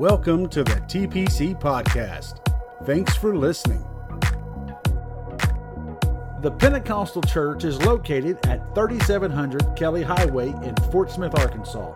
[0.00, 2.38] Welcome to the TPC Podcast.
[2.86, 3.84] Thanks for listening.
[6.40, 11.92] The Pentecostal Church is located at 3700 Kelly Highway in Fort Smith, Arkansas.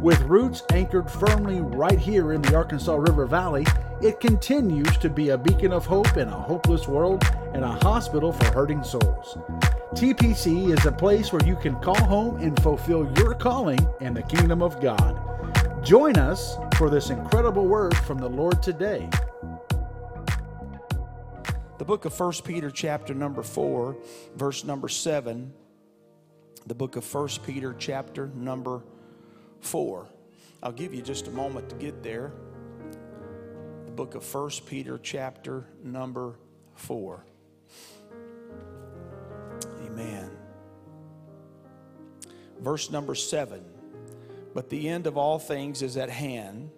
[0.00, 3.64] With roots anchored firmly right here in the Arkansas River Valley,
[4.02, 8.32] it continues to be a beacon of hope in a hopeless world and a hospital
[8.32, 9.38] for hurting souls.
[9.92, 14.24] TPC is a place where you can call home and fulfill your calling in the
[14.24, 15.20] kingdom of God.
[15.84, 19.08] Join us for this incredible word from the Lord today.
[21.78, 23.96] The book of 1 Peter, chapter number 4,
[24.34, 25.52] verse number 7.
[26.66, 28.82] The book of 1 Peter, chapter number
[29.60, 30.06] 4.
[30.62, 32.32] I'll give you just a moment to get there.
[33.84, 36.34] The book of 1 Peter, chapter number
[36.74, 37.24] 4.
[39.86, 40.30] Amen.
[42.60, 43.73] Verse number 7.
[44.54, 46.70] But the end of all things is at hand.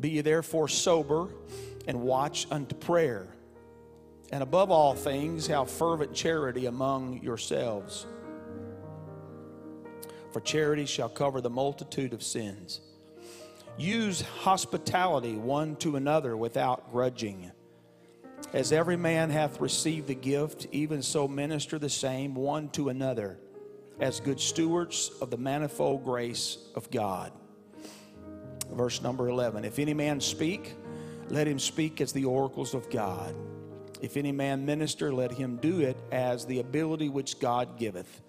[0.00, 1.28] Be ye therefore sober
[1.86, 3.28] and watch unto prayer.
[4.32, 8.06] And above all things, have fervent charity among yourselves.
[10.32, 12.80] For charity shall cover the multitude of sins.
[13.76, 17.50] Use hospitality one to another without grudging.
[18.52, 23.38] As every man hath received the gift, even so minister the same one to another,
[23.98, 27.32] as good stewards of the manifold grace of God.
[28.72, 30.74] Verse number 11 If any man speak,
[31.28, 33.34] let him speak as the oracles of God.
[34.00, 38.22] If any man minister, let him do it as the ability which God giveth,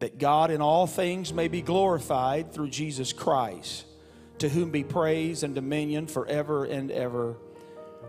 [0.00, 3.86] that God in all things may be glorified through Jesus Christ,
[4.38, 7.36] to whom be praise and dominion forever and ever.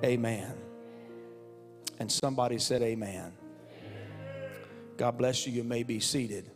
[0.04, 0.54] Amen.
[2.00, 3.34] And somebody said, Amen.
[4.98, 5.54] God bless you.
[5.54, 6.52] You may be seated.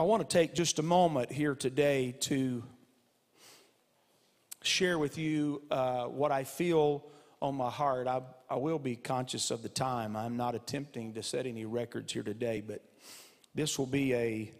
[0.00, 2.64] I want to take just a moment here today to
[4.62, 7.04] share with you uh, what I feel
[7.42, 8.06] on my heart.
[8.06, 10.16] I, I will be conscious of the time.
[10.16, 12.82] I'm not attempting to set any records here today, but
[13.54, 14.50] this will be a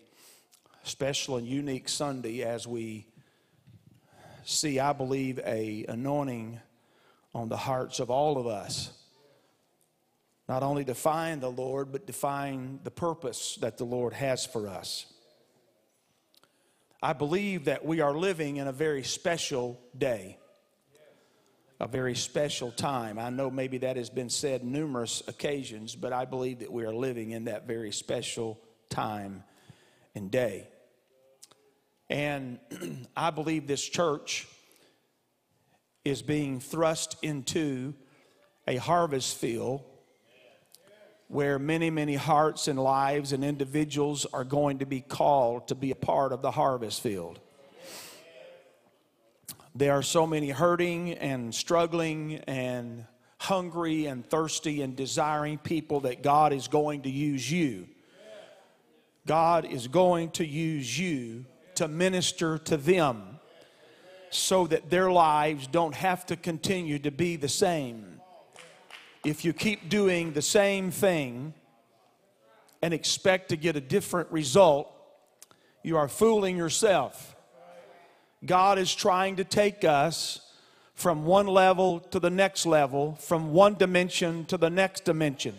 [0.83, 3.07] special and unique Sunday as we
[4.45, 6.61] see, I believe, a anointing
[7.35, 8.93] on the hearts of all of us.
[10.51, 14.45] Not only to find the Lord, but to find the purpose that the Lord has
[14.45, 15.10] for us.
[17.03, 20.37] I believe that we are living in a very special day,
[21.81, 23.19] a very special time.
[23.19, 26.93] I know maybe that has been said numerous occasions, but I believe that we are
[26.93, 29.45] living in that very special time
[30.15, 30.69] and day.
[32.11, 32.59] And
[33.17, 34.47] I believe this church
[36.05, 37.95] is being thrust into
[38.69, 39.85] a harvest field
[41.31, 45.93] where many, many hearts and lives and individuals are going to be called to be
[45.93, 47.39] a part of the harvest field.
[49.73, 53.07] There are so many hurting and struggling and
[53.39, 57.87] hungry and thirsty and desiring people that God is going to use you.
[59.25, 61.45] God is going to use you
[61.77, 63.39] to minister to them
[64.31, 68.10] so that their lives don't have to continue to be the same
[69.25, 71.55] if you keep doing the same thing
[72.83, 74.91] and expect to get a different result,
[75.83, 77.37] you are fooling yourself.
[78.45, 80.41] God is trying to take us
[80.95, 85.55] from one level to the next level, from one dimension to the next dimension.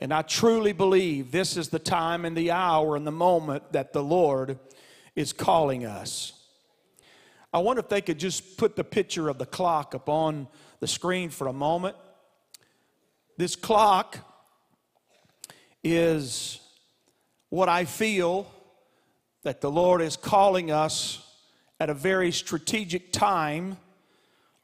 [0.00, 3.92] And I truly believe this is the time and the hour and the moment that
[3.92, 4.58] the Lord
[5.14, 6.32] is calling us.
[7.52, 10.48] I wonder if they could just put the picture of the clock up on
[10.80, 11.96] the screen for a moment.
[13.38, 14.18] This clock
[15.82, 16.60] is
[17.48, 18.46] what I feel
[19.42, 21.26] that the Lord is calling us
[21.80, 23.78] at a very strategic time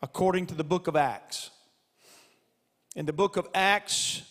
[0.03, 1.51] according to the book of Acts.
[2.95, 4.23] In the book of Acts,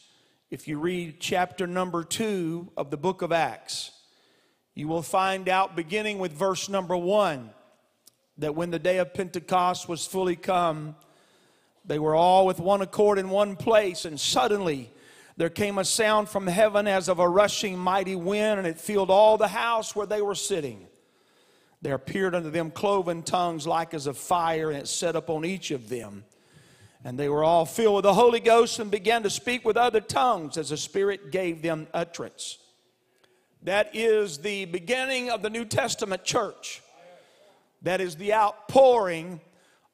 [0.51, 3.91] if you read chapter number two of the book of Acts,
[4.75, 7.49] you will find out, beginning with verse number one,
[8.37, 10.95] that when the day of Pentecost was fully come,
[11.87, 14.91] they were all with one accord in one place, and suddenly
[15.37, 19.09] there came a sound from heaven as of a rushing mighty wind, and it filled
[19.09, 20.87] all the house where they were sitting.
[21.81, 25.71] There appeared unto them cloven tongues like as of fire, and it set upon each
[25.71, 26.25] of them.
[27.05, 30.01] And they were all filled with the Holy Ghost and began to speak with other
[30.01, 32.57] tongues as the Spirit gave them utterance.
[33.61, 36.81] That is the beginning of the New Testament church.
[37.83, 39.39] That is the outpouring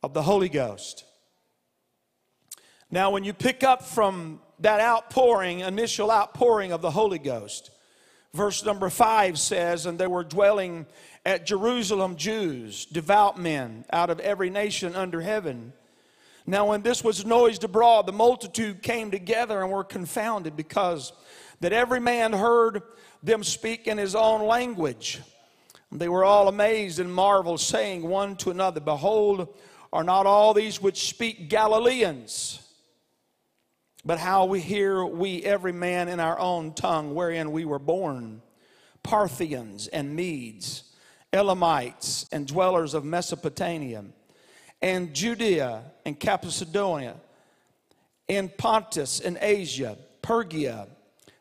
[0.02, 1.04] of the Holy Ghost.
[2.94, 7.72] Now, when you pick up from that outpouring, initial outpouring of the Holy Ghost,
[8.36, 10.86] Verse number five says, And they were dwelling
[11.26, 15.74] at Jerusalem Jews, devout men out of every nation under heaven.
[16.46, 21.14] Now, when this was noised abroad, the multitude came together and were confounded because
[21.62, 22.84] that every man heard
[23.24, 25.20] them speak in his own language.
[25.92, 29.48] They were all amazed and marveled, saying one to another, Behold,
[29.92, 32.63] are not all these which speak Galileans?
[34.06, 38.42] But how we hear we every man in our own tongue wherein we were born,
[39.02, 40.84] Parthians and Medes,
[41.32, 44.04] Elamites and dwellers of Mesopotamia,
[44.82, 47.16] and Judea and Cappadocia,
[48.28, 50.88] and Pontus and Asia, Phrygia,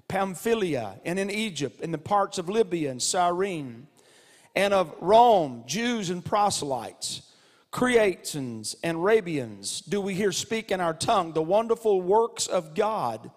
[0.07, 3.89] Pamphylia, and in Egypt, in the parts of Libya and Cyrene,
[4.55, 7.23] and of Rome, Jews and proselytes
[7.73, 13.31] Cretans and Arabians do we hear speak in our tongue the wonderful works of God.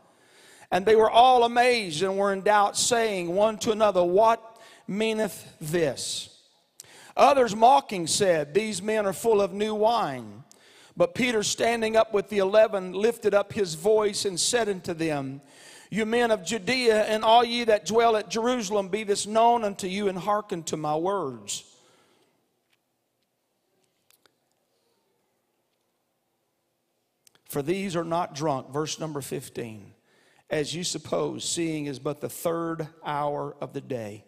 [0.69, 5.55] And they were all amazed and were in doubt, saying one to another, What meaneth
[5.61, 6.37] this?
[7.15, 10.43] Others mocking said, These men are full of new wine.
[10.97, 15.41] But Peter, standing up with the eleven, lifted up his voice and said unto them,
[15.89, 19.87] You men of Judea, and all ye that dwell at Jerusalem, be this known unto
[19.87, 21.63] you, and hearken to my words.
[27.49, 29.93] For these are not drunk, verse number 15,
[30.49, 34.25] as you suppose, seeing is but the third hour of the day.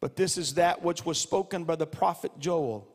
[0.00, 2.88] But this is that which was spoken by the prophet Joel.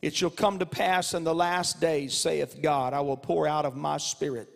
[0.00, 3.66] It shall come to pass in the last days, saith God, I will pour out
[3.66, 4.48] of my spirit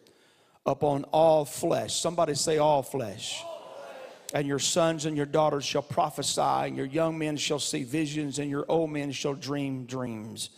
[0.64, 1.94] upon all flesh.
[2.00, 3.44] Somebody say, all flesh.
[4.32, 8.38] And your sons and your daughters shall prophesy, and your young men shall see visions,
[8.38, 10.48] and your old men shall dream dreams.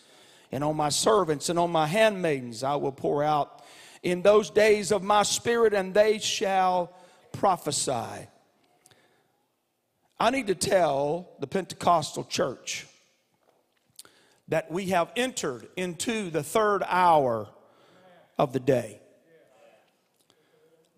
[0.53, 3.64] And on my servants and on my handmaidens I will pour out
[4.05, 6.93] in those days of my spirit, and they shall
[7.33, 8.29] prophesy.
[10.21, 12.87] I need to tell the Pentecostal church
[14.49, 17.49] that we have entered into the third hour
[18.39, 19.01] of the day.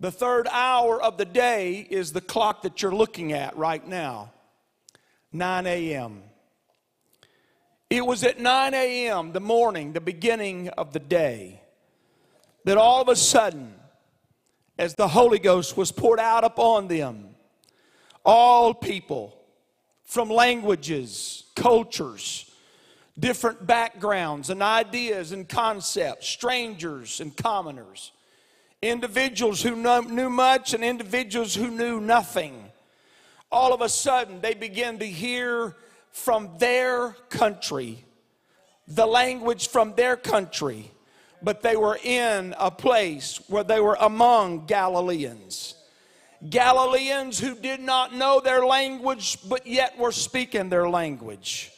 [0.00, 4.32] The third hour of the day is the clock that you're looking at right now
[5.32, 6.22] 9 a.m.
[7.88, 11.62] It was at 9 a.m., the morning, the beginning of the day
[12.66, 13.72] that all of a sudden,
[14.76, 17.28] as the Holy Ghost was poured out upon them,
[18.24, 19.38] all people
[20.02, 22.50] from languages, cultures,
[23.16, 28.10] different backgrounds and ideas and concepts, strangers and commoners,
[28.82, 32.64] individuals who knew much and individuals who knew nothing.
[33.52, 35.76] All of a sudden, they begin to hear
[36.10, 38.04] from their country,
[38.88, 40.90] the language from their country
[41.46, 45.76] but they were in a place where they were among Galileans.
[46.50, 51.70] Galileans who did not know their language, but yet were speaking their language.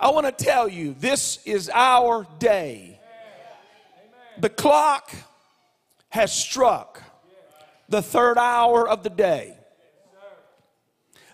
[0.00, 2.98] I want to tell you, this is our day.
[4.38, 5.14] The clock
[6.08, 7.00] has struck
[7.88, 9.56] the third hour of the day.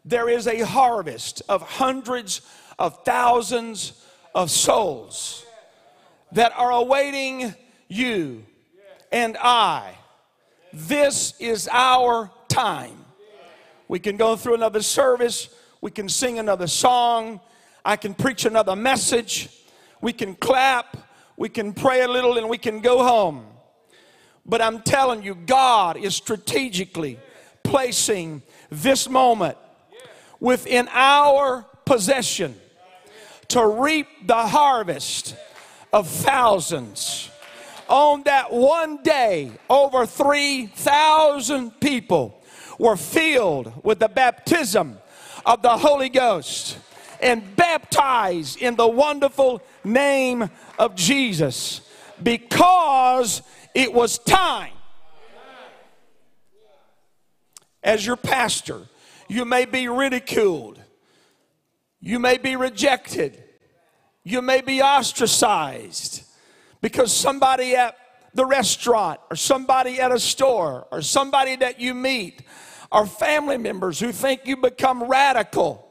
[0.04, 2.42] There is a harvest of hundreds
[2.78, 4.04] of thousands
[4.34, 5.45] of souls
[6.36, 7.54] that are awaiting
[7.88, 8.44] you
[9.10, 9.94] and I.
[10.70, 13.06] This is our time.
[13.88, 15.48] We can go through another service,
[15.80, 17.40] we can sing another song,
[17.87, 19.49] I can preach another message,
[20.02, 20.99] we can clap,
[21.38, 23.46] we can pray a little, and we can go home.
[24.44, 27.18] But I'm telling you, God is strategically
[27.62, 29.56] placing this moment
[30.38, 32.61] within our possession
[33.49, 35.34] to reap the harvest
[35.96, 37.30] of thousands.
[37.88, 42.38] On that one day, over 3,000 people
[42.78, 44.98] were filled with the baptism
[45.46, 46.76] of the Holy Ghost
[47.22, 51.80] and baptized in the wonderful name of Jesus
[52.22, 53.40] because
[53.74, 54.74] it was time.
[57.82, 58.82] As your pastor,
[59.28, 60.78] you may be ridiculed,
[62.00, 63.42] you may be rejected,
[64.26, 66.25] you may be ostracized
[66.80, 67.97] because somebody at
[68.35, 72.42] the restaurant or somebody at a store or somebody that you meet
[72.90, 75.88] are family members who think you become radical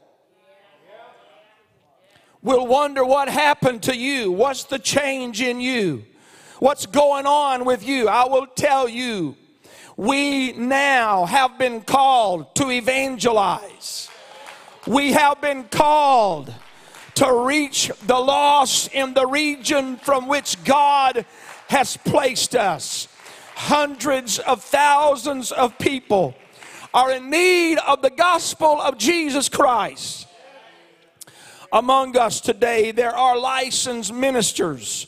[2.42, 4.30] will wonder what happened to you.
[4.30, 6.04] What's the change in you?
[6.58, 8.06] What's going on with you?
[8.06, 9.34] I will tell you,
[9.96, 14.10] we now have been called to evangelize.
[14.86, 16.52] We have been called
[17.16, 21.24] to reach the lost in the region from which God
[21.68, 23.08] has placed us.
[23.54, 26.34] Hundreds of thousands of people
[26.92, 30.26] are in need of the gospel of Jesus Christ.
[31.72, 35.06] Among us today, there are licensed ministers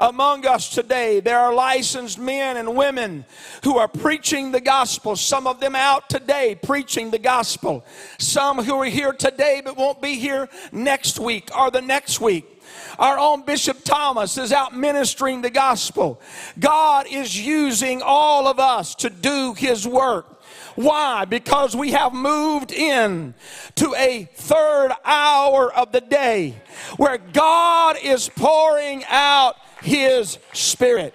[0.00, 1.20] among us today.
[1.20, 3.24] There are licensed men and women
[3.64, 5.16] who are preaching the gospel.
[5.16, 7.84] Some of them out today preaching the gospel.
[8.18, 12.54] Some who are here today but won't be here next week or the next week.
[12.98, 16.20] Our own Bishop Thomas is out ministering the gospel.
[16.58, 20.42] God is using all of us to do his work.
[20.74, 21.24] Why?
[21.24, 23.34] Because we have moved in
[23.76, 26.54] to a third hour of the day
[26.96, 31.14] where God is pouring out his Spirit.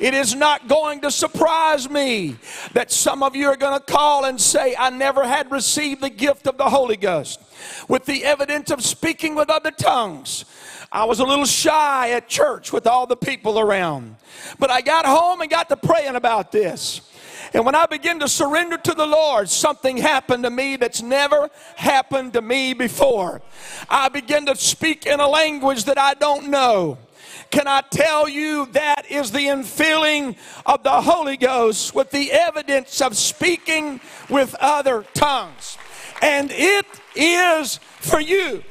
[0.00, 2.36] It is not going to surprise me
[2.72, 6.10] that some of you are going to call and say, I never had received the
[6.10, 7.40] gift of the Holy Ghost
[7.88, 10.44] with the evidence of speaking with other tongues.
[10.90, 14.16] I was a little shy at church with all the people around.
[14.58, 17.00] But I got home and got to praying about this.
[17.52, 21.50] And when I began to surrender to the Lord, something happened to me that's never
[21.76, 23.42] happened to me before.
[23.88, 26.98] I began to speak in a language that I don't know.
[27.50, 30.36] Can I tell you that is the infilling
[30.66, 35.78] of the Holy Ghost with the evidence of speaking with other tongues?
[36.22, 38.62] And it is for you.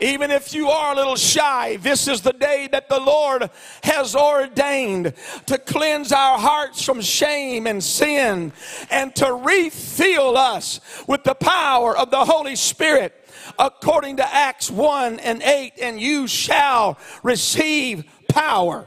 [0.00, 3.50] Even if you are a little shy, this is the day that the Lord
[3.82, 5.12] has ordained
[5.46, 8.52] to cleanse our hearts from shame and sin
[8.90, 13.14] and to refill us with the power of the Holy Spirit
[13.58, 18.86] according to Acts 1 and 8, and you shall receive power.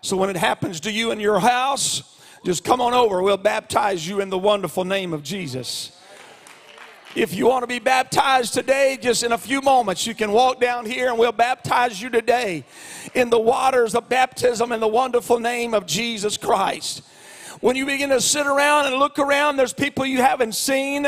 [0.00, 3.22] So when it happens to you in your house, just come on over.
[3.22, 5.97] We'll baptize you in the wonderful name of Jesus.
[7.14, 10.60] If you want to be baptized today, just in a few moments, you can walk
[10.60, 12.64] down here and we'll baptize you today
[13.14, 17.02] in the waters of baptism in the wonderful name of Jesus Christ.
[17.60, 21.06] When you begin to sit around and look around, there's people you haven't seen,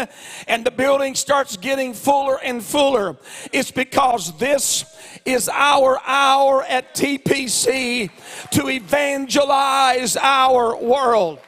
[0.49, 3.17] and the building starts getting fuller and fuller.
[3.53, 4.85] It's because this
[5.27, 8.11] is our hour at TPC
[8.53, 11.41] to evangelize our world.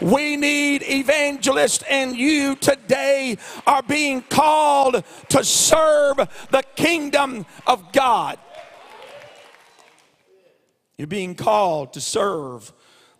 [0.00, 6.16] We need evangelists, and you today are being called to serve
[6.50, 8.38] the kingdom of God.
[10.98, 12.72] You're being called to serve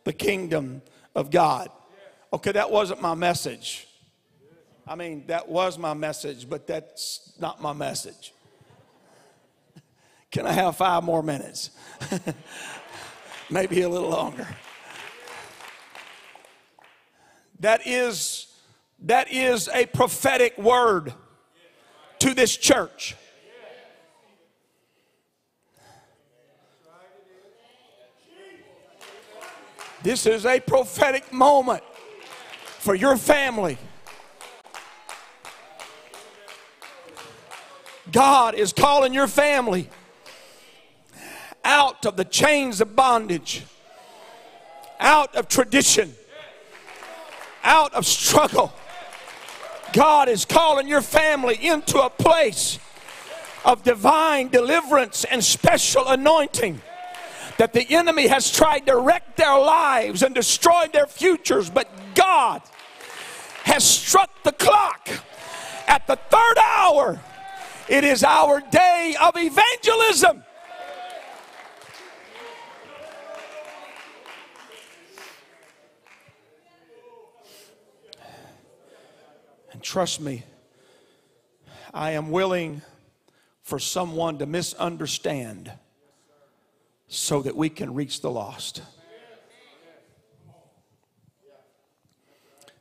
[0.04, 0.82] the kingdom
[1.14, 1.68] of God.
[2.32, 3.86] Okay, that wasn't my message.
[4.86, 8.32] I mean, that was my message, but that's not my message.
[10.30, 11.70] Can I have five more minutes?
[13.50, 14.46] Maybe a little longer.
[17.60, 18.46] That is,
[19.00, 21.14] that is a prophetic word
[22.18, 23.16] to this church.
[30.02, 31.82] This is a prophetic moment
[32.78, 33.78] for your family.
[38.12, 39.90] God is calling your family
[41.64, 43.64] out of the chains of bondage,
[45.00, 46.14] out of tradition,
[47.66, 48.72] out of struggle.
[49.92, 52.78] God is calling your family into a place
[53.64, 56.80] of divine deliverance and special anointing
[57.58, 62.62] that the enemy has tried to wreck their lives and destroy their futures, but God
[63.64, 65.08] has struck the clock
[65.88, 67.20] at the third hour.
[67.88, 70.44] It is our day of evangelism.
[79.76, 80.42] And trust me,
[81.92, 82.80] I am willing
[83.62, 85.70] for someone to misunderstand
[87.08, 88.80] so that we can reach the lost.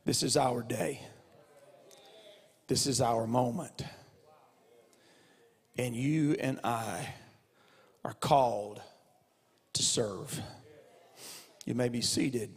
[0.06, 1.02] This is our day.
[2.66, 3.82] This is our moment.
[5.76, 7.12] And you and I
[8.06, 8.80] are called
[9.74, 10.40] to serve.
[11.66, 12.56] You may be seated.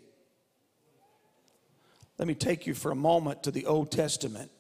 [2.19, 4.51] Let me take you for a moment to the Old Testament.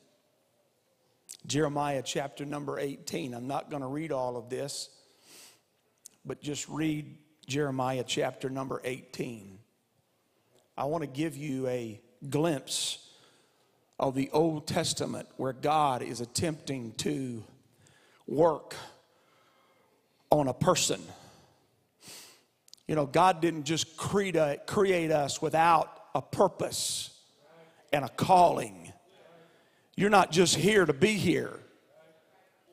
[1.45, 3.35] Jeremiah chapter number 18.
[3.35, 4.89] I'm not going to read all of this
[6.25, 9.57] but just read Jeremiah chapter number 18.
[10.77, 11.99] I want to give you a
[12.29, 12.99] glimpse
[13.97, 17.43] of the Old Testament where God is attempting to
[18.27, 18.75] work
[20.29, 21.01] on a person.
[22.87, 27.18] You know, God didn't just create, create us without a purpose
[27.91, 28.91] and a calling.
[29.95, 31.59] You're not just here to be here.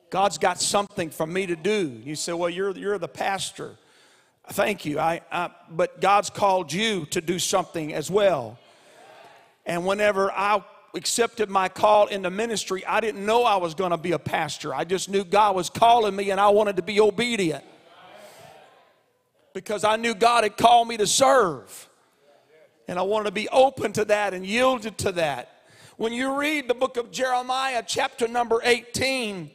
[0.09, 2.01] God's got something for me to do.
[2.03, 3.75] You say, Well, you're, you're the pastor.
[4.51, 4.99] Thank you.
[4.99, 8.57] I, I, but God's called you to do something as well.
[9.65, 10.63] And whenever I
[10.95, 14.19] accepted my call in the ministry, I didn't know I was going to be a
[14.19, 14.73] pastor.
[14.73, 17.65] I just knew God was calling me and I wanted to be obedient.
[19.53, 21.86] Because I knew God had called me to serve.
[22.87, 25.63] And I want to be open to that and yielded to that.
[25.97, 29.49] When you read the book of Jeremiah, chapter number 18,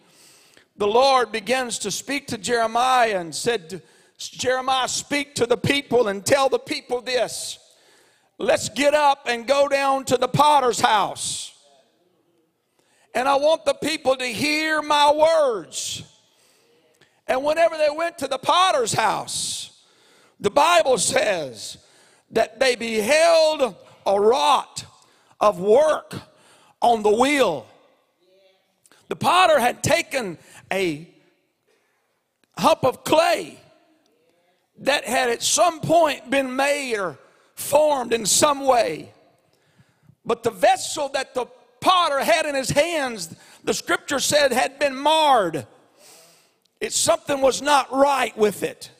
[0.77, 3.83] the Lord begins to speak to Jeremiah and said,
[4.19, 7.59] Jeremiah, speak to the people and tell the people this.
[8.39, 11.55] Let's get up and go down to the potter's house.
[13.15, 16.03] And I want the people to hear my words.
[17.29, 19.81] And whenever they went to the potter's house,
[20.41, 21.79] the Bible says
[22.33, 24.85] that they beheld a rot
[25.41, 26.15] of work
[26.81, 27.67] on the wheel.
[29.09, 30.39] The potter had taken
[30.73, 31.07] a
[32.57, 33.59] hump of clay
[34.79, 37.19] that had at some point been made or
[37.55, 39.13] formed in some way.
[40.25, 41.47] But the vessel that the
[41.81, 43.35] potter had in his hands,
[43.65, 45.67] the scripture said, had been marred.
[46.81, 48.91] It something was not right with it.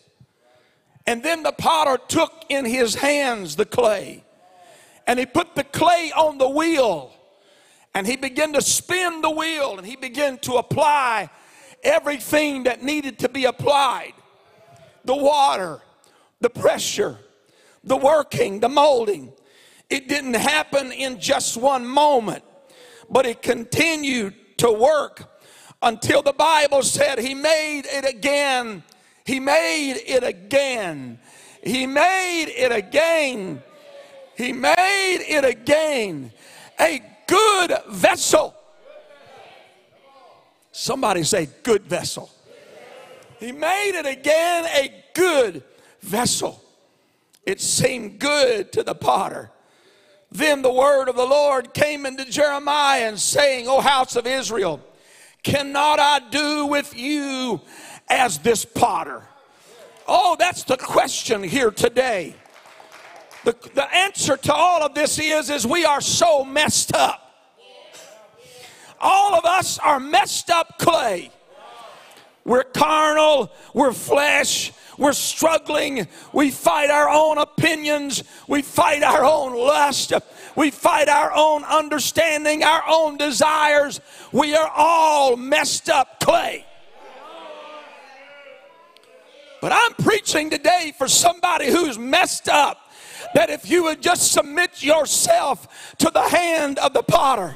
[1.07, 4.25] And then the potter took in his hands the clay
[5.07, 7.13] and he put the clay on the wheel
[7.95, 11.29] and he began to spin the wheel and he began to apply
[11.83, 14.13] everything that needed to be applied
[15.05, 15.81] the water,
[16.41, 17.19] the pressure,
[17.83, 19.33] the working, the molding.
[19.91, 22.45] It didn't happen in just one moment,
[23.11, 25.29] but it continued to work
[25.83, 28.85] until the Bible said he made it again.
[29.25, 31.19] He made it again.
[31.63, 33.63] He made it again.
[34.37, 36.33] He made it again.
[36.81, 38.55] A good vessel.
[40.73, 42.31] Somebody say, good vessel.
[43.39, 45.63] He made it again a good
[46.01, 46.63] vessel.
[47.45, 49.51] It seemed good to the potter.
[50.31, 54.81] Then the word of the Lord came into Jeremiah and saying, O house of Israel,
[55.43, 57.61] cannot I do with you
[58.19, 59.23] as this potter?
[60.07, 62.35] Oh, that's the question here today.
[63.45, 67.19] The, the answer to all of this is, is we are so messed up.
[69.01, 71.31] All of us are messed up clay.
[72.45, 76.07] We're carnal, we're flesh, we're struggling.
[76.33, 78.23] We fight our own opinions.
[78.47, 80.13] We fight our own lust.
[80.55, 84.01] We fight our own understanding, our own desires.
[84.33, 86.67] We are all messed up clay.
[89.63, 92.79] But I'm preaching today for somebody who's messed up
[93.33, 97.55] that if you would just submit yourself to the hand of the potter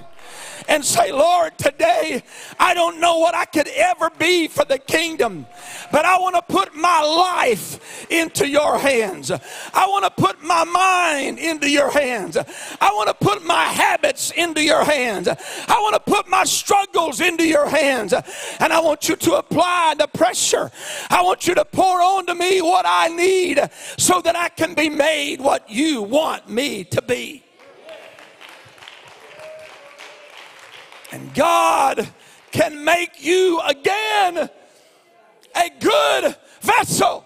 [0.68, 2.22] and say, Lord, today
[2.58, 5.46] I don't know what I could ever be for the kingdom,
[5.92, 9.30] but I want to put my life into your hands.
[9.30, 12.36] I want to put my mind into your hands.
[12.36, 15.28] I want to put my habits into your hands.
[15.28, 18.12] I want to put my struggles into your hands.
[18.60, 20.70] And I want you to apply the pressure.
[21.10, 23.60] I want you to pour onto me what I need
[23.96, 27.45] so that I can be made what you want me to be.
[31.16, 32.06] And God
[32.52, 37.24] can make you again a good vessel.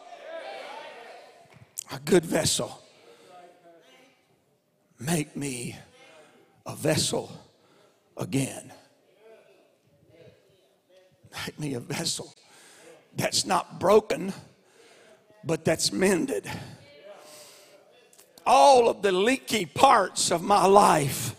[1.93, 2.81] A good vessel.
[5.01, 5.77] Make me
[6.65, 7.33] a vessel
[8.17, 8.73] again.
[11.45, 12.33] Make me a vessel
[13.17, 14.33] that's not broken,
[15.43, 16.49] but that's mended.
[18.47, 21.35] All of the leaky parts of my life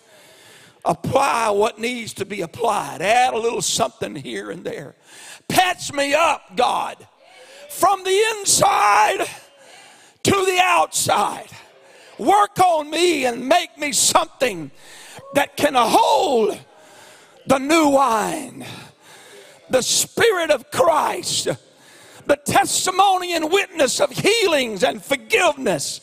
[0.85, 4.95] apply what needs to be applied, add a little something here and there.
[5.47, 7.07] Patch me up, God,
[7.69, 9.27] from the inside
[10.23, 11.49] to the outside.
[12.17, 14.71] Work on me and make me something
[15.33, 16.59] that can hold
[17.47, 18.65] the new wine,
[19.69, 21.47] the Spirit of Christ,
[22.25, 26.01] the testimony and witness of healings and forgiveness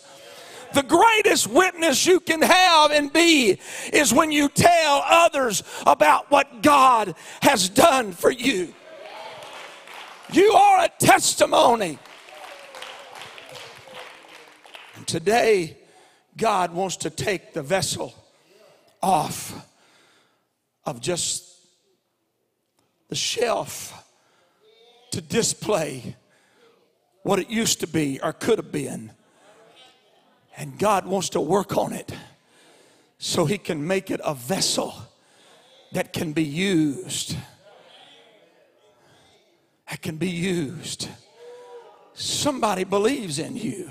[0.73, 3.59] the greatest witness you can have and be
[3.93, 8.75] is when you tell others about what God has done for you.
[10.33, 11.99] You are a testimony.
[14.97, 15.79] And today,
[16.37, 18.15] God wants to take the vessel
[19.03, 19.67] off
[20.85, 21.49] of just
[23.09, 24.05] the shelf
[25.13, 26.17] to display
[27.23, 29.13] what it used to be or could have been.
[30.59, 32.13] And God wants to work on it
[33.17, 34.93] so He can make it a vessel
[35.93, 37.37] that can be used.
[39.89, 41.09] That can be used.
[42.13, 43.89] somebody believes in you,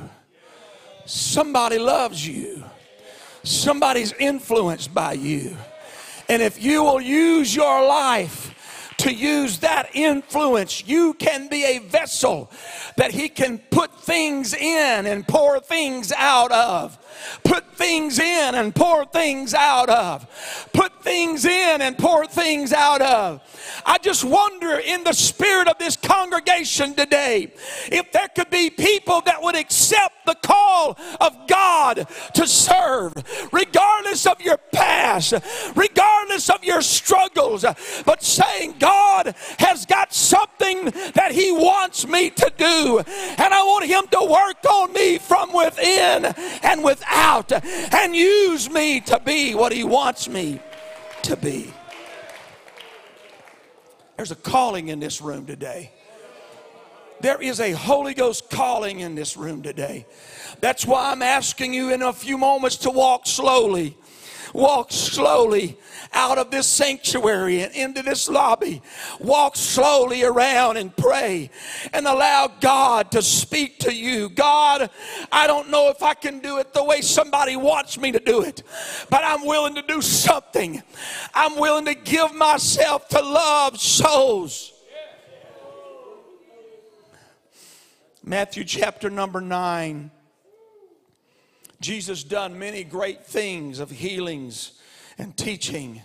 [1.05, 2.61] somebody loves you,
[3.43, 5.55] somebody's influenced by you.
[6.27, 8.53] And if you will use your life
[9.07, 12.51] to use that influence, you can be a vessel
[12.97, 16.97] that He can put things in and pour things out of.
[17.43, 20.69] Put things in and pour things out of.
[20.73, 23.41] Put things in and pour things out of.
[23.85, 27.53] I just wonder in the spirit of this congregation today
[27.91, 33.13] if there could be people that would accept the call of God to serve,
[33.51, 35.33] regardless of your past,
[35.75, 37.65] regardless of your struggles,
[38.05, 43.85] but saying, God has got something that He wants me to do, and I want
[43.85, 46.25] Him to work on me from within
[46.63, 50.59] and without and use me to be what He wants me
[51.23, 51.73] to be.
[54.15, 55.91] There's a calling in this room today.
[57.19, 60.05] There is a Holy Ghost calling in this room today.
[60.59, 63.97] That's why I'm asking you in a few moments to walk slowly.
[64.53, 65.77] Walk slowly
[66.13, 68.81] out of this sanctuary and into this lobby.
[69.19, 71.49] Walk slowly around and pray
[71.93, 74.29] and allow God to speak to you.
[74.29, 74.89] God,
[75.31, 78.41] I don't know if I can do it the way somebody wants me to do
[78.41, 78.63] it,
[79.09, 80.81] but I'm willing to do something.
[81.33, 84.73] I'm willing to give myself to love souls.
[88.23, 90.11] Matthew chapter number 9.
[91.79, 94.76] Jesus done many great things of healings
[95.17, 96.01] and teaching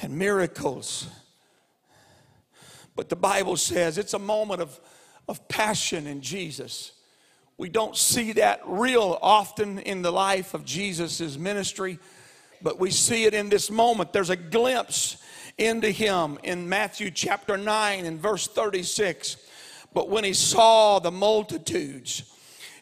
[0.00, 1.08] and miracles.
[2.94, 4.78] But the Bible says it's a moment of,
[5.28, 6.92] of passion in Jesus.
[7.56, 11.98] We don't see that real often in the life of Jesus' ministry,
[12.60, 14.12] but we see it in this moment.
[14.12, 15.16] There's a glimpse
[15.58, 19.36] into him in Matthew chapter 9 and verse 36.
[19.94, 22.24] But when he saw the multitudes,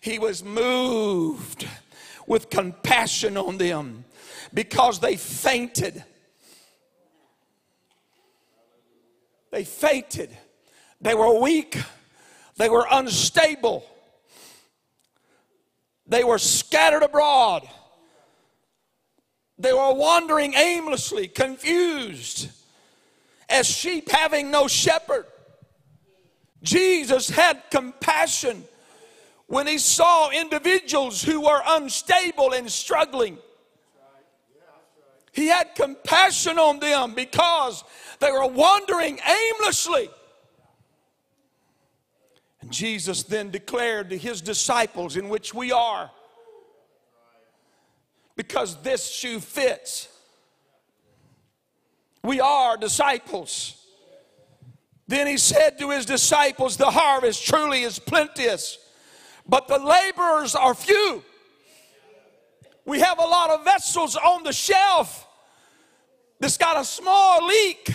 [0.00, 1.66] he was moved
[2.26, 4.04] with compassion on them
[4.52, 6.04] because they fainted.
[9.50, 10.36] They fainted.
[11.00, 11.78] They were weak.
[12.56, 13.84] They were unstable.
[16.06, 17.68] They were scattered abroad.
[19.58, 22.48] They were wandering aimlessly, confused,
[23.48, 25.26] as sheep having no shepherd.
[26.62, 28.64] Jesus had compassion
[29.46, 33.38] when he saw individuals who were unstable and struggling.
[35.32, 37.84] He had compassion on them because
[38.18, 40.10] they were wandering aimlessly.
[42.60, 46.10] And Jesus then declared to his disciples, in which we are,
[48.36, 50.08] because this shoe fits.
[52.22, 53.86] We are disciples.
[55.08, 58.78] Then he said to his disciples, The harvest truly is plenteous,
[59.48, 61.24] but the laborers are few.
[62.84, 65.26] We have a lot of vessels on the shelf
[66.38, 67.90] that's got a small leak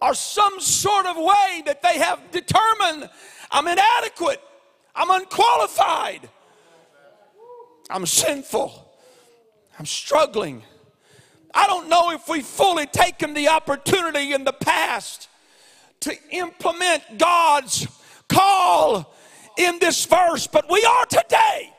[0.00, 3.10] or some sort of way that they have determined
[3.50, 4.40] I'm inadequate,
[4.94, 6.28] I'm unqualified,
[7.90, 8.90] I'm sinful,
[9.78, 10.62] I'm struggling.
[11.54, 15.28] I don't know if we've fully taken the opportunity in the past
[16.00, 17.86] to implement God's
[18.28, 19.14] call
[19.56, 21.72] in this verse, but we are today.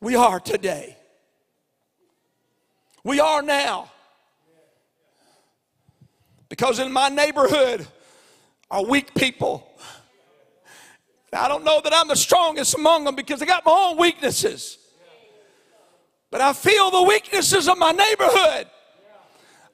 [0.00, 0.96] We are today.
[3.04, 3.90] We are now.
[6.48, 7.86] Because in my neighborhood
[8.70, 9.70] are weak people.
[11.32, 14.78] I don't know that I'm the strongest among them because I got my own weaknesses.
[16.30, 18.66] But I feel the weaknesses of my neighborhood.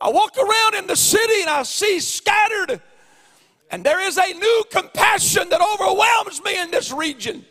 [0.00, 2.80] I walk around in the city and I see scattered,
[3.70, 7.44] and there is a new compassion that overwhelms me in this region.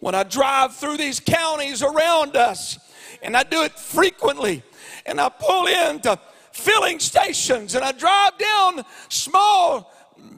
[0.00, 2.78] When I drive through these counties around us,
[3.22, 4.62] and I do it frequently,
[5.06, 6.18] and I pull into
[6.52, 9.92] filling stations and I drive down small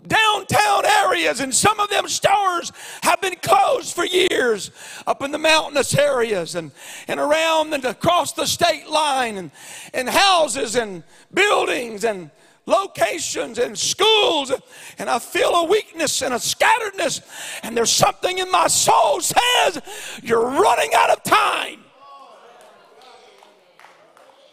[0.06, 2.72] downtown areas, and some of them stores
[3.02, 4.70] have been closed for years
[5.06, 6.70] up in the mountainous areas and,
[7.08, 9.50] and around and across the state line, and,
[9.94, 12.30] and houses and buildings and
[12.66, 14.52] locations and schools,
[14.98, 17.20] and I feel a weakness and a scatteredness,
[17.62, 19.80] and there's something in my soul says,
[20.22, 21.80] You're running out of time.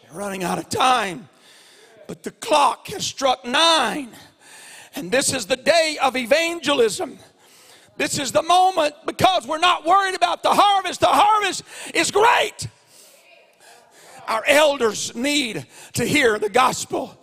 [0.04, 1.28] You're running out of time.
[2.06, 4.10] But the clock has struck nine.
[4.96, 7.18] And this is the day of evangelism.
[7.96, 11.00] This is the moment because we're not worried about the harvest.
[11.00, 11.62] The harvest
[11.94, 12.66] is great.
[14.26, 17.19] Our elders need to hear the gospel.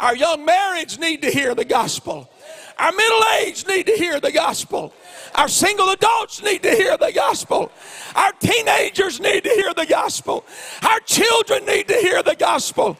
[0.00, 2.30] Our young marrieds need to hear the gospel.
[2.78, 4.94] Our middle aged need to hear the gospel.
[5.34, 7.70] Our single adults need to hear the gospel.
[8.16, 10.46] Our teenagers need to hear the gospel.
[10.82, 12.96] Our children need to hear the gospel.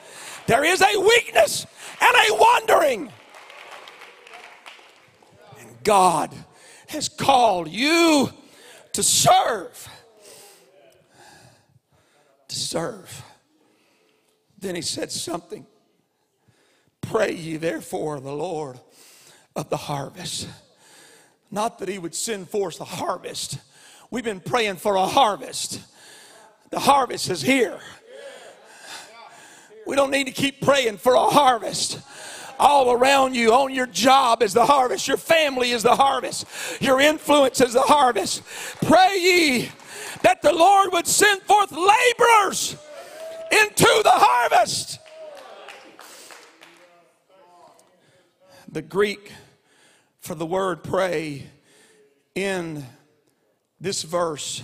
[0.47, 1.67] There is a weakness
[2.03, 3.11] and a wandering.
[5.59, 6.35] And God
[6.89, 8.29] has called you
[8.93, 9.89] to serve.
[12.49, 13.25] To serve.
[14.59, 15.67] Then he said something.
[17.11, 18.79] Pray ye therefore the Lord
[19.57, 20.49] of the harvest.
[21.51, 23.59] Not that he would send forth the harvest.
[24.12, 25.81] We've been praying for a harvest.
[26.70, 27.81] The harvest is here.
[29.88, 31.99] We don't need to keep praying for a harvest.
[32.61, 35.09] All around you, on your job is the harvest.
[35.09, 36.46] Your family is the harvest.
[36.81, 38.44] Your influence is the harvest.
[38.87, 39.68] Pray ye
[40.23, 42.77] that the Lord would send forth laborers
[43.51, 45.01] into the harvest.
[48.73, 49.33] The Greek
[50.21, 51.49] for the word pray
[52.37, 52.87] in
[53.81, 54.63] this verse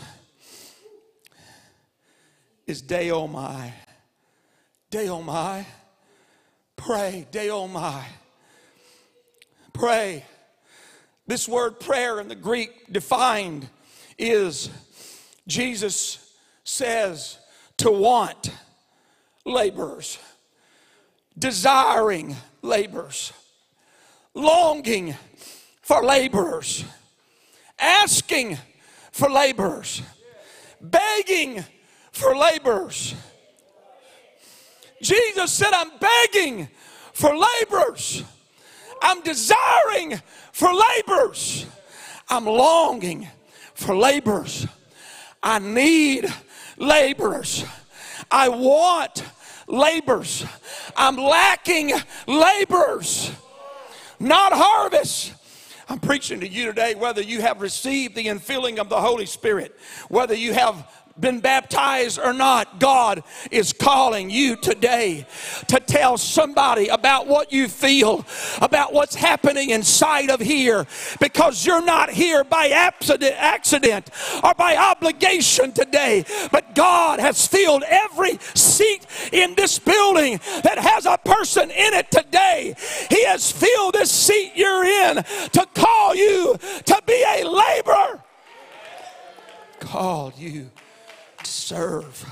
[2.68, 3.72] is Deomai.
[4.92, 5.64] Deomai.
[6.76, 7.26] Pray.
[7.32, 8.04] Deomai.
[9.72, 10.24] Pray.
[11.26, 13.68] This word prayer in the Greek defined
[14.16, 14.70] is
[15.48, 17.38] Jesus says
[17.78, 18.52] to want
[19.44, 20.16] laborers,
[21.36, 23.32] desiring laborers,
[24.36, 25.16] longing
[25.80, 26.84] for laborers,
[27.78, 28.58] asking
[29.10, 30.02] for laborers,
[30.80, 31.64] begging
[32.12, 33.14] for laborers.
[35.02, 36.68] Jesus said, I'm begging
[37.12, 38.22] for laborers.
[39.00, 40.20] I'm desiring
[40.52, 41.66] for laborers.
[42.28, 43.28] I'm longing
[43.74, 44.66] for laborers.
[45.42, 46.26] I need
[46.76, 47.64] laborers.
[48.30, 49.24] I want
[49.66, 50.44] laborers.
[50.96, 51.92] I'm lacking
[52.26, 53.30] laborers,
[54.18, 55.34] not harvest.
[55.88, 59.76] I'm preaching to you today whether you have received the infilling of the Holy Spirit,
[60.08, 60.86] whether you have
[61.20, 65.26] been baptized or not, God is calling you today
[65.68, 68.24] to tell somebody about what you feel,
[68.60, 70.86] about what's happening inside of here,
[71.20, 74.10] because you're not here by accident
[74.44, 81.06] or by obligation today, but God has filled every seat in this building that has
[81.06, 82.74] a person in it today.
[83.10, 88.22] He has filled this seat you're in to call you to be a laborer.
[89.80, 90.70] Called you
[91.46, 92.24] serve.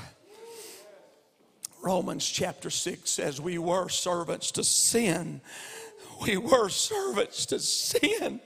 [1.81, 5.41] Romans chapter 6 says, We were servants to sin.
[6.21, 8.39] We were servants to sin.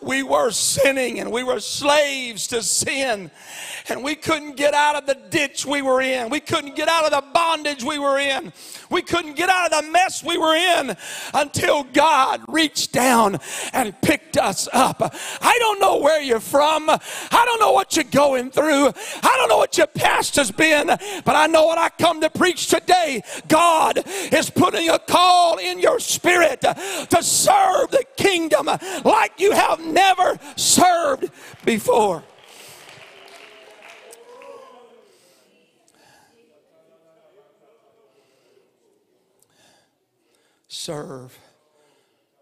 [0.00, 3.30] We were sinning and we were slaves to sin.
[3.88, 6.30] And we couldn't get out of the ditch we were in.
[6.30, 8.52] We couldn't get out of the bondage we were in.
[8.90, 10.96] We couldn't get out of the mess we were in
[11.34, 13.38] until God reached down
[13.72, 15.14] and picked us up.
[15.40, 16.88] I don't know where you're from.
[16.88, 18.86] I don't know what you're going through.
[18.88, 22.30] I don't know what your past has been, but I know what I come to
[22.30, 23.22] preach today.
[23.48, 28.68] God is putting a call in your spirit to serve the kingdom
[29.04, 31.30] like you have never served
[31.64, 32.22] before.
[40.68, 41.38] Serve,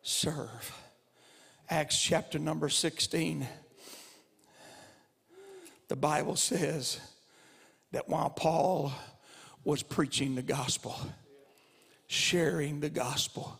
[0.02, 0.72] serve.
[1.70, 3.46] Acts chapter number 16.
[5.88, 7.00] The Bible says
[7.92, 8.92] that while Paul
[9.64, 10.94] was preaching the gospel,
[12.06, 13.58] sharing the gospel,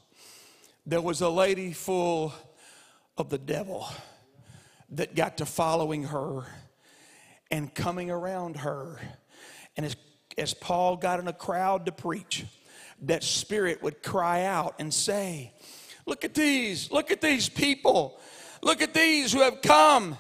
[0.87, 2.33] there was a lady full
[3.19, 3.87] of the devil
[4.91, 6.47] that got to following her
[7.51, 9.01] and coming around her.
[9.77, 9.97] And as,
[10.39, 12.45] as Paul got in a crowd to preach,
[13.03, 15.53] that spirit would cry out and say,
[16.07, 18.19] Look at these, look at these people,
[18.63, 20.17] look at these who have come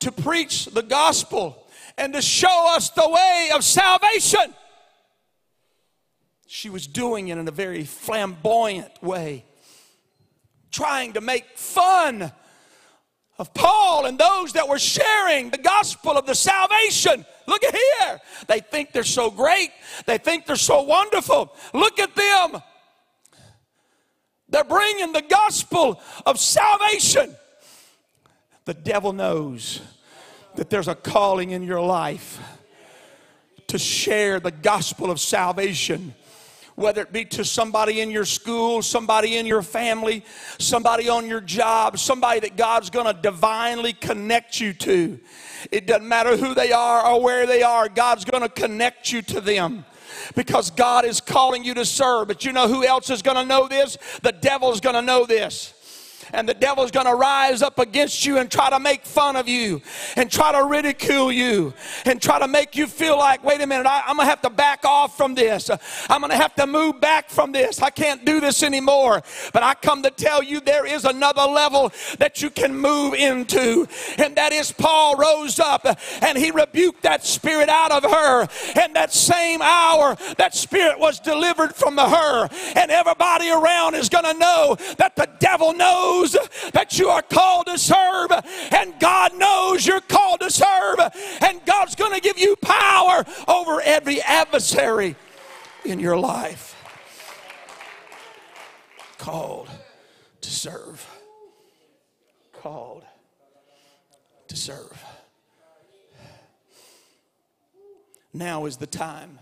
[0.00, 4.54] to preach the gospel and to show us the way of salvation.
[6.46, 9.46] She was doing it in a very flamboyant way
[10.72, 12.32] trying to make fun
[13.38, 17.24] of Paul and those that were sharing the gospel of the salvation.
[17.46, 18.20] Look at here.
[18.46, 19.70] They think they're so great.
[20.06, 21.54] They think they're so wonderful.
[21.72, 22.62] Look at them.
[24.48, 27.36] They're bringing the gospel of salvation.
[28.64, 29.80] The devil knows
[30.56, 32.40] that there's a calling in your life
[33.68, 36.14] to share the gospel of salvation
[36.74, 40.24] whether it be to somebody in your school, somebody in your family,
[40.58, 45.20] somebody on your job, somebody that God's going to divinely connect you to.
[45.70, 49.22] It doesn't matter who they are or where they are, God's going to connect you
[49.22, 49.84] to them.
[50.34, 52.28] because God is calling you to serve.
[52.28, 53.96] But you know who else is going to know this?
[54.22, 55.74] The devil's going to know this
[56.32, 59.48] and the devil's going to rise up against you and try to make fun of
[59.48, 59.82] you
[60.16, 63.86] and try to ridicule you and try to make you feel like, wait a minute,
[63.86, 65.70] I, am going to have to back off from this.
[66.08, 67.82] I'm going to have to move back from this.
[67.82, 69.22] I can't do this anymore.
[69.52, 73.86] But I come to tell you there is another level that you can move into,
[74.18, 75.86] and that is Paul rose up
[76.22, 78.48] and he rebuked that spirit out of her.
[78.80, 84.24] And that same hour, that spirit was delivered from her, and everybody around is going
[84.24, 86.36] to know that the devil knows knows
[86.72, 88.30] that you are called to serve,
[88.72, 90.98] and God knows you're called to serve,
[91.40, 95.16] and God's going to give you power over every adversary
[95.84, 96.76] in your life.
[99.18, 99.68] Called
[100.40, 101.06] to serve.
[102.52, 103.04] Called
[104.48, 105.04] to serve.
[108.34, 109.38] Now is the time.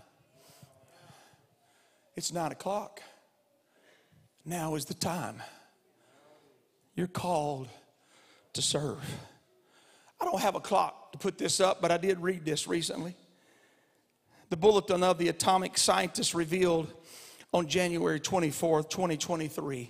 [2.15, 3.01] It's nine o'clock.
[4.43, 5.41] Now is the time.
[7.01, 7.67] You're called
[8.53, 9.03] to serve.
[10.19, 13.15] I don't have a clock to put this up, but I did read this recently.
[14.51, 16.93] The bulletin of the atomic scientists revealed
[17.55, 19.89] on January 24th, 2023,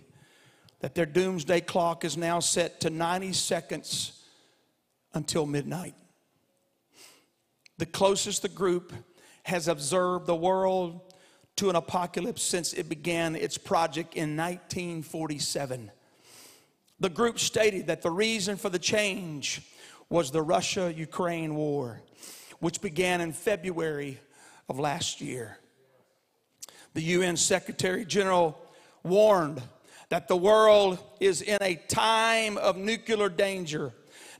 [0.79, 4.23] that their doomsday clock is now set to 90 seconds
[5.13, 5.95] until midnight.
[7.77, 8.93] The closest the group
[9.43, 11.13] has observed the world
[11.57, 15.91] to an apocalypse since it began its project in 1947.
[17.01, 19.63] The group stated that the reason for the change
[20.07, 21.99] was the Russia Ukraine war,
[22.59, 24.19] which began in February
[24.69, 25.57] of last year.
[26.93, 28.55] The UN Secretary General
[29.01, 29.63] warned
[30.09, 33.93] that the world is in a time of nuclear danger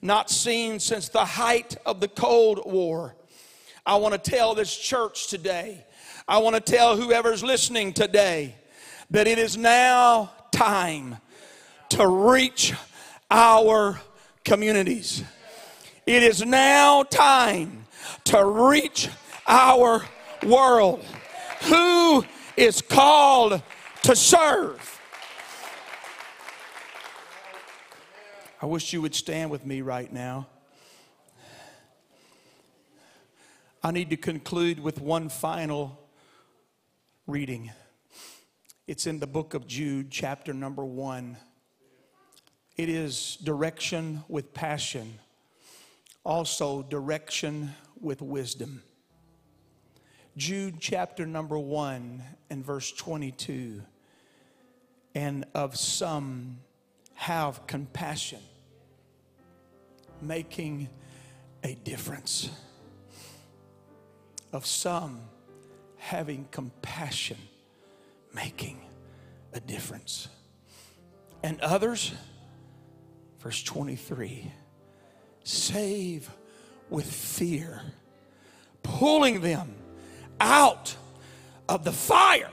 [0.03, 3.15] not seen since the height of the Cold War.
[3.87, 5.83] I want to tell this church today,
[6.27, 8.53] I want to tell whoever's listening today,
[9.09, 11.17] that it is now time
[11.91, 12.73] to reach
[13.29, 13.99] our
[14.45, 15.23] communities.
[16.05, 17.85] It is now time
[18.23, 19.09] to reach
[19.45, 20.05] our
[20.41, 21.03] world.
[21.63, 22.23] Who
[22.55, 23.61] is called
[24.03, 25.01] to serve?
[28.61, 30.47] I wish you would stand with me right now.
[33.83, 35.99] I need to conclude with one final
[37.27, 37.69] reading.
[38.87, 41.35] It's in the book of Jude, chapter number one.
[42.77, 45.19] It is direction with passion,
[46.23, 48.81] also direction with wisdom.
[50.37, 53.81] Jude chapter number 1 and verse 22.
[55.13, 56.59] And of some
[57.15, 58.39] have compassion,
[60.21, 60.87] making
[61.63, 62.49] a difference.
[64.53, 65.19] Of some
[65.97, 67.37] having compassion,
[68.33, 68.79] making
[69.53, 70.29] a difference.
[71.43, 72.13] And others,
[73.41, 74.51] Verse 23
[75.43, 76.29] save
[76.91, 77.81] with fear,
[78.83, 79.73] pulling them
[80.39, 80.95] out
[81.67, 82.51] of the fire.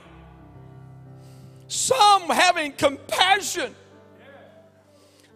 [1.67, 3.75] Some having compassion.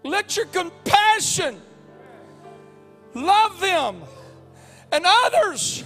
[0.04, 1.62] Let your compassion
[3.13, 4.02] love them.
[4.92, 5.84] And others,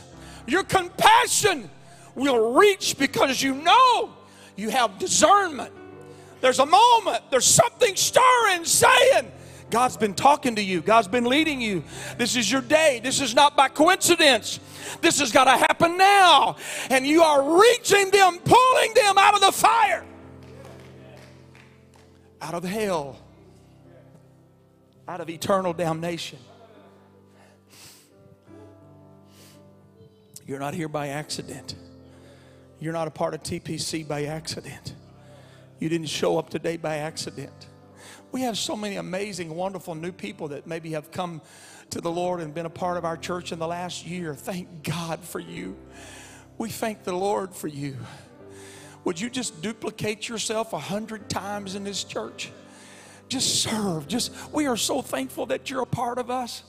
[0.48, 1.70] your compassion
[2.16, 4.14] will reach because you know
[4.56, 5.74] you have discernment.
[6.40, 9.32] There's a moment, there's something stirring, saying,
[9.70, 10.82] God's been talking to you.
[10.82, 11.84] God's been leading you.
[12.18, 13.02] This is your day.
[13.04, 14.60] This is not by coincidence.
[15.02, 16.56] This has got to happen now.
[16.90, 20.06] And you are reaching them, pulling them out of the fire,
[22.42, 23.20] out of hell,
[25.08, 26.40] out of eternal damnation.
[30.46, 31.76] You're not here by accident.
[32.80, 34.96] You're not a part of TPC by accident.
[35.80, 37.68] You didn't show up today by accident.
[38.32, 41.42] We have so many amazing, wonderful new people that maybe have come
[41.92, 44.34] to the Lord and been a part of our church in the last year.
[44.36, 45.78] Thank God for you.
[46.58, 47.98] We thank the Lord for you.
[49.06, 52.52] Would you just duplicate yourself a hundred times in this church?
[53.30, 54.08] Just serve.
[54.08, 56.64] Just we are so thankful that you're a part of us.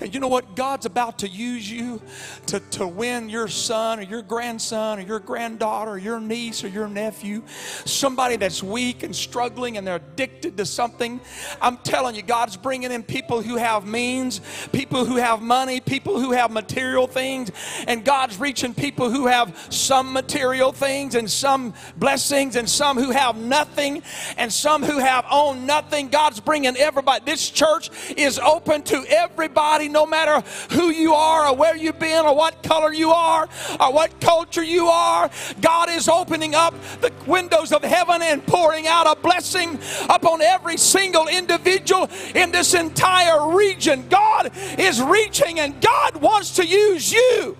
[0.00, 0.56] And you know what?
[0.56, 2.00] God's about to use you
[2.46, 6.68] to, to win your son or your grandson or your granddaughter or your niece or
[6.68, 7.42] your nephew,
[7.84, 11.20] somebody that's weak and struggling and they're addicted to something.
[11.60, 14.40] I'm telling you, God's bringing in people who have means,
[14.72, 17.50] people who have money, people who have material things,
[17.86, 23.10] and God's reaching people who have some material things and some blessings and some who
[23.10, 24.02] have nothing
[24.38, 26.08] and some who have owned nothing.
[26.08, 27.22] God's bringing everybody.
[27.26, 32.24] This church is open to everybody no matter who you are or where you've been
[32.24, 33.48] or what color you are
[33.80, 35.30] or what culture you are,
[35.60, 39.78] God is opening up the windows of heaven and pouring out a blessing
[40.08, 44.08] upon every single individual in this entire region.
[44.08, 47.56] God is reaching and God wants to use you.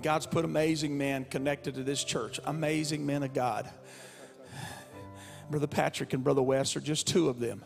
[0.00, 3.68] And God's put amazing men connected to this church, amazing men of God.
[5.50, 7.62] Brother Patrick and Brother West are just two of them.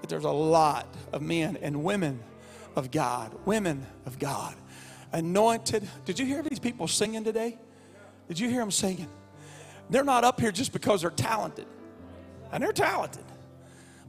[0.00, 2.20] But there's a lot of men and women
[2.74, 4.54] of God, women of God,
[5.12, 5.88] anointed.
[6.04, 7.58] Did you hear these people singing today?
[8.28, 9.08] Did you hear them singing?
[9.90, 11.66] They're not up here just because they're talented,
[12.50, 13.24] and they're talented,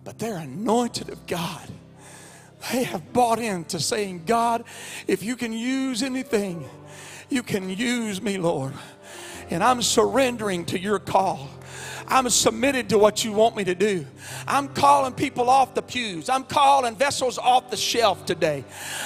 [0.04, 1.70] but they're anointed of God
[2.72, 4.64] they have bought into saying, God,
[5.08, 6.68] if you can use anything,
[7.30, 8.74] you can use me, Lord.
[9.50, 11.50] And I'm surrendering to your call.
[12.08, 14.06] I'm submitted to what you want me to do.
[14.47, 16.30] I'm calling people off the pews.
[16.30, 18.64] I'm calling vessels off the shelf today.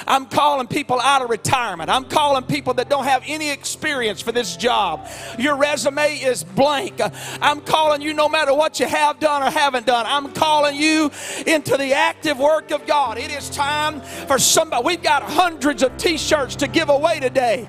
[0.07, 1.89] I'm calling people out of retirement.
[1.89, 5.07] I'm calling people that don't have any experience for this job.
[5.37, 6.99] Your resume is blank.
[7.41, 10.05] I'm calling you no matter what you have done or haven't done.
[10.07, 11.11] I'm calling you
[11.45, 13.17] into the active work of God.
[13.17, 14.85] It is time for somebody.
[14.85, 17.67] We've got hundreds of t shirts to give away today.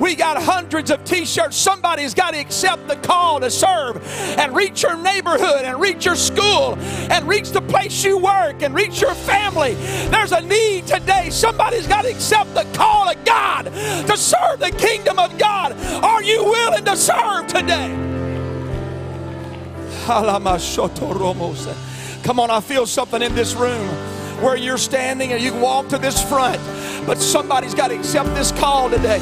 [0.00, 1.56] We got hundreds of t shirts.
[1.56, 4.02] Somebody's got to accept the call to serve
[4.38, 6.76] and reach reach your neighborhood and reach your school
[7.08, 9.74] and reach the place you work and reach your family.
[10.10, 11.30] There's a need today.
[11.30, 15.72] Somebody's got to accept the call of God to serve the kingdom of God.
[16.02, 17.94] Are you willing to serve today?
[22.24, 23.86] Come on, I feel something in this room
[24.42, 26.60] where you're standing and you can walk to this front,
[27.06, 29.20] but somebody's got to accept this call today.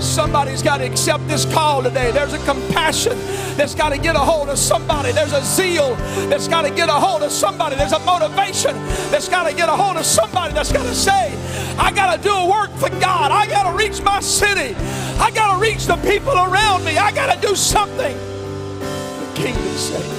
[0.00, 2.10] Somebody's got to accept this call today.
[2.10, 3.18] There's a compassion
[3.56, 5.12] that's got to get a hold of somebody.
[5.12, 5.94] There's a zeal
[6.28, 7.76] that's got to get a hold of somebody.
[7.76, 8.74] There's a motivation
[9.10, 11.34] that's got to get a hold of somebody that's got to say,
[11.78, 13.30] I got to do a work for God.
[13.30, 14.74] I got to reach my city.
[15.18, 16.98] I got to reach the people around me.
[16.98, 18.16] I got to do something.
[18.16, 20.14] The kingdom's sake.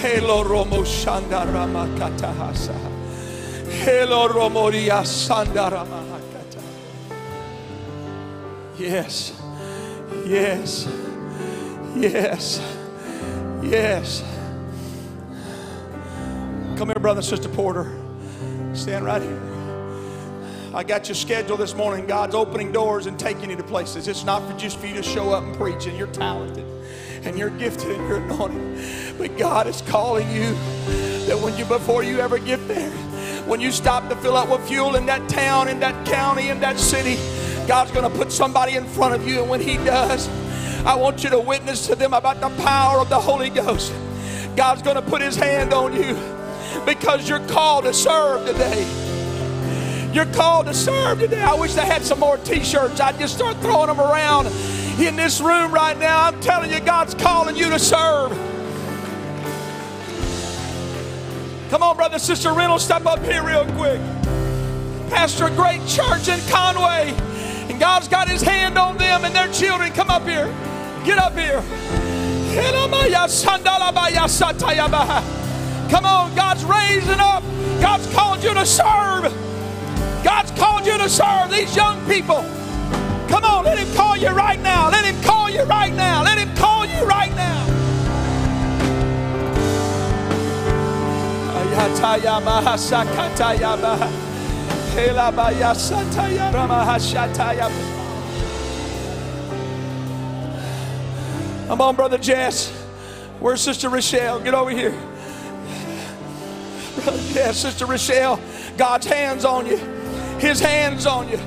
[0.00, 2.74] Hello Romo Shandarama Katahasa.
[3.84, 6.21] Hello Romoria Sandarama.
[8.82, 9.32] Yes.
[10.26, 10.88] Yes.
[11.94, 12.60] Yes.
[13.62, 14.24] Yes.
[16.76, 17.96] Come here, brother and sister Porter.
[18.74, 19.40] Stand right here.
[20.74, 22.06] I got your schedule this morning.
[22.06, 24.08] God's opening doors and taking you to places.
[24.08, 26.66] It's not for just for you to show up and preach, and you're talented
[27.22, 29.16] and you're gifted and you're anointed.
[29.16, 30.54] But God is calling you
[31.26, 32.90] that when you before you ever get there,
[33.46, 36.58] when you stop to fill up with fuel in that town, in that county, in
[36.60, 37.16] that city,
[37.66, 40.28] God's going to put somebody in front of you, and when He does,
[40.84, 43.92] I want you to witness to them about the power of the Holy Ghost.
[44.56, 46.14] God's going to put His hand on you
[46.84, 48.86] because you're called to serve today.
[50.12, 51.40] You're called to serve today.
[51.40, 53.00] I wish they had some more t shirts.
[53.00, 54.46] I'd just start throwing them around
[55.00, 56.24] in this room right now.
[56.24, 58.30] I'm telling you, God's calling you to serve.
[61.70, 64.00] Come on, brother, sister Reynolds, step up here real quick.
[65.08, 67.31] Pastor great church in Conway.
[67.82, 69.90] God's got his hand on them and their children.
[69.90, 70.46] Come up here.
[71.04, 71.60] Get up here.
[75.90, 77.42] Come on, God's raising up.
[77.80, 79.24] God's called you to serve.
[80.22, 82.44] God's called you to serve these young people.
[83.28, 84.88] Come on, let him call you right now.
[84.88, 86.22] Let him call you right now.
[86.22, 87.66] Let him call you right now.
[101.66, 102.70] Come on, Brother Jess.
[103.40, 104.40] Where's Sister Rochelle?
[104.40, 104.90] Get over here.
[106.96, 108.38] Brother Jess, Sister Rochelle,
[108.76, 109.78] God's hands on you.
[110.38, 111.40] His hands on you.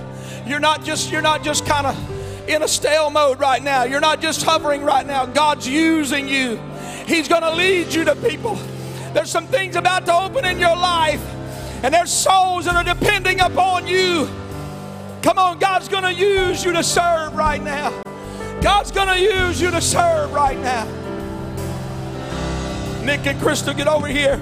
[0.48, 3.84] You're not just, you're not just kind of in a stale mode right now.
[3.84, 5.28] You're not just hovering right now.
[5.28, 6.60] God's using you.
[7.06, 8.56] He's going to lead you to people.
[9.14, 11.24] There's some things about to open in your life
[11.86, 14.28] and there's souls that are depending upon you.
[15.22, 18.02] Come on, God's going to use you to serve right now.
[18.60, 20.86] God's going to use you to serve right now.
[23.04, 24.38] Nick and Crystal, get over here.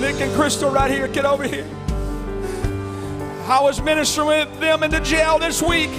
[0.00, 1.64] Nick and Crystal, right here, get over here.
[3.46, 5.90] I was ministering with them in the jail this week,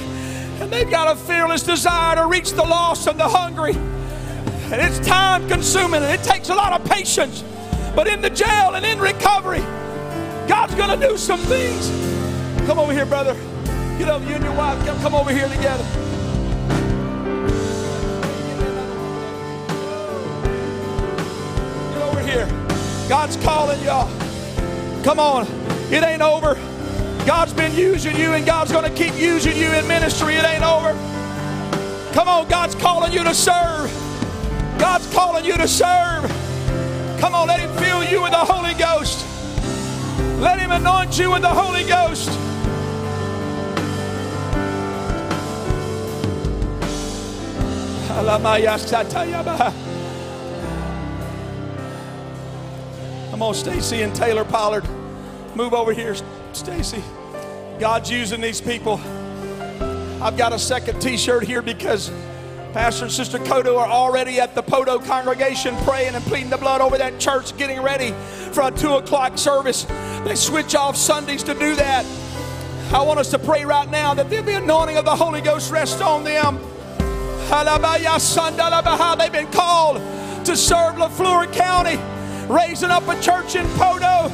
[0.60, 3.76] and they've got a fearless desire to reach the lost and the hungry.
[4.74, 7.46] And it's time consuming, and it takes a lot of patience.
[7.96, 9.64] But in the jail and in recovery,
[10.48, 11.90] God's going to do some things.
[12.66, 13.34] Come over here, brother.
[13.98, 15.84] Get over, you and your wife, Come, come over here together.
[21.94, 22.46] Get over here.
[23.10, 24.10] God's calling y'all.
[25.04, 25.48] Come on.
[25.92, 26.56] It ain't over.
[27.26, 30.36] God's been using you and God's going to keep using you in ministry.
[30.36, 30.94] It ain't over.
[32.14, 33.92] Come on, God's calling you to serve.
[34.80, 36.24] God's calling you to serve.
[37.20, 39.27] Come on, let Him fill you with the Holy Ghost.
[40.38, 42.30] Let Him anoint you with the Holy Ghost.
[53.32, 54.84] Come on, Stacy and Taylor Pollard.
[55.56, 56.16] Move over here,
[56.54, 57.04] Stacy.
[57.80, 59.02] God's using these people.
[60.22, 62.12] I've got a second t shirt here because
[62.74, 66.82] Pastor and Sister Kodo are already at the Poteau congregation praying and pleading the blood
[66.82, 68.14] over that church, getting ready
[68.58, 69.84] for a two o'clock service.
[70.26, 72.04] They switch off Sundays to do that.
[72.92, 76.02] I want us to pray right now that there'll anointing of the Holy Ghost rest
[76.02, 76.58] on them.
[79.20, 79.98] They've been called
[80.48, 82.00] to serve Le Flore County,
[82.52, 84.32] raising up a church in Poteau.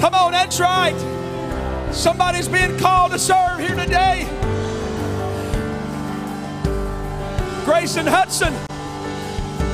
[0.00, 0.96] Come on, that's right.
[1.92, 4.26] Somebody's being called to serve here today.
[7.64, 8.52] Grayson Hudson.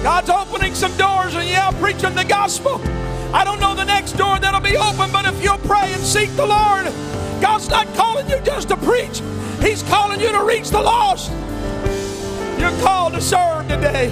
[0.02, 2.78] God's opening some doors, and yeah, preaching the gospel.
[3.32, 6.30] I don't know the next door that'll be open, but if you'll pray and seek
[6.36, 6.86] the Lord,
[7.40, 9.22] God's not calling you just to preach,
[9.60, 11.30] He's calling you to reach the lost.
[12.58, 14.10] You're called to serve today.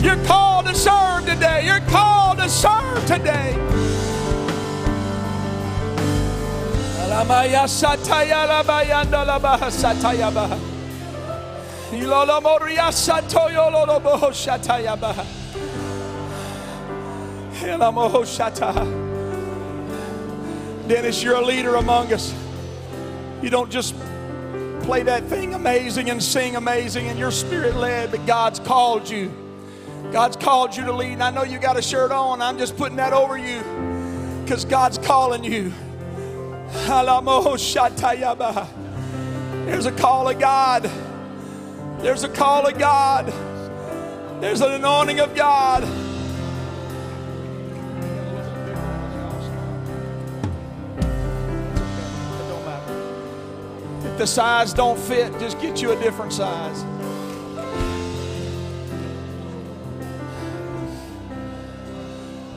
[0.00, 1.64] You're called to serve today.
[1.64, 3.56] You're called to serve today.
[20.88, 22.34] Dennis, you're a leader among us.
[23.40, 23.94] You don't just
[24.82, 29.30] play that thing amazing and sing amazing and you're spirit led, but God's called you.
[30.12, 31.12] God's called you to lead.
[31.12, 32.42] And I know you got a shirt on.
[32.42, 33.60] I'm just putting that over you
[34.42, 35.72] because God's calling you.
[39.66, 40.90] There's a call of God.
[42.00, 43.32] There's a call of God.
[44.42, 45.84] There's an anointing of God.
[54.12, 56.84] If the size don't fit, just get you a different size.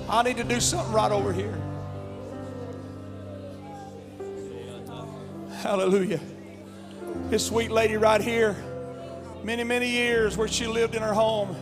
[0.10, 1.58] I need to do something right over here.
[5.62, 6.20] Hallelujah.
[7.30, 8.58] This sweet lady right here,
[9.42, 11.56] many, many years where she lived in her home,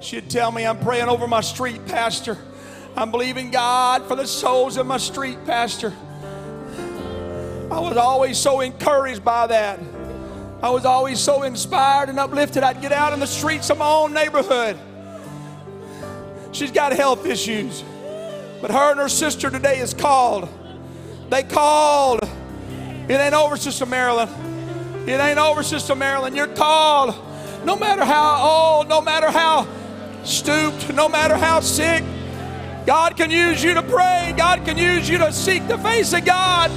[0.00, 2.38] she'd tell me, I'm praying over my street, Pastor.
[2.96, 5.92] I'm believing God for the souls of my street, Pastor.
[7.70, 9.80] I was always so encouraged by that.
[10.62, 12.62] I was always so inspired and uplifted.
[12.62, 14.78] I'd get out in the streets of my own neighborhood.
[16.52, 17.82] She's got health issues.
[18.62, 20.48] But her and her sister today is called.
[21.28, 22.20] They called.
[23.08, 24.28] It ain't over, Sister Marilyn.
[25.06, 26.34] It ain't over, Sister Marilyn.
[26.34, 27.14] You're called.
[27.64, 29.66] No matter how old, no matter how
[30.24, 32.04] stooped, no matter how sick,
[32.86, 34.32] God can use you to pray.
[34.36, 36.70] God can use you to seek the face of God.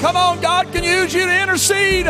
[0.00, 2.06] Come on, God can use you to intercede.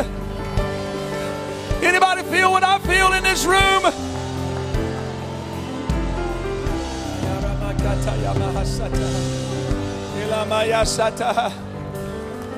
[1.82, 3.82] Anybody feel what I feel in this room?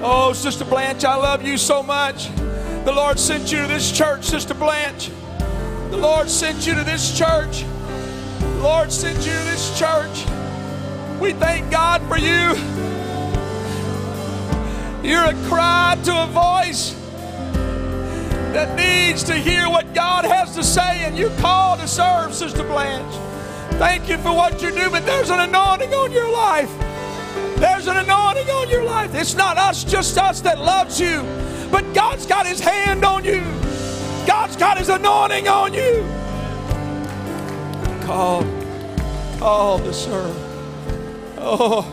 [0.03, 2.28] Oh, Sister Blanche, I love you so much.
[2.85, 5.11] The Lord sent you to this church, Sister Blanche.
[5.91, 7.64] The Lord sent you to this church.
[8.41, 10.24] The Lord sent you to this church.
[11.20, 12.80] We thank God for you.
[15.03, 16.94] You're a cry to a voice
[18.53, 22.62] that needs to hear what God has to say, and you call to serve, Sister
[22.62, 23.14] Blanche.
[23.78, 26.70] Thank you for what you do, but there's an anointing on your life.
[27.57, 29.14] There's an anointing on your life.
[29.14, 31.22] It's not us, just us that loves you,
[31.70, 33.40] but God's got His hand on you.
[34.26, 36.05] God's got His anointing on you.
[38.05, 38.44] Call,
[39.38, 40.36] call to serve.
[41.38, 41.86] Oh,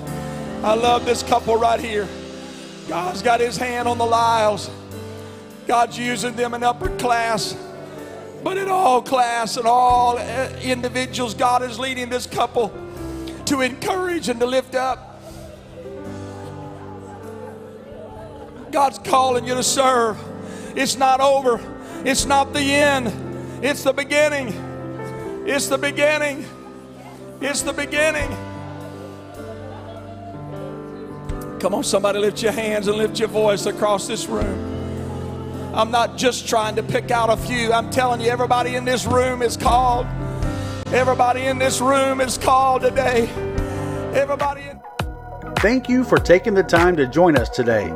[0.62, 2.08] I love this couple right here.
[2.88, 4.70] God's got his hand on the Lyles.
[5.68, 7.58] God's using them in upper class.
[8.44, 12.72] But in all class and all uh, individuals, God is leading this couple
[13.46, 15.22] to encourage and to lift up.
[18.72, 20.18] God's calling you to serve.
[20.76, 21.60] It's not over,
[22.06, 24.54] it's not the end, it's the beginning.
[25.48, 26.46] It's the beginning.
[27.40, 28.30] It's the beginning.
[31.60, 35.74] Come on, somebody lift your hands and lift your voice across this room.
[35.74, 37.74] I'm not just trying to pick out a few.
[37.74, 40.06] I'm telling you, everybody in this room is called.
[40.88, 43.28] Everybody in this room is called today.
[44.14, 44.66] Everybody.
[45.58, 47.92] Thank you for taking the time to join us today.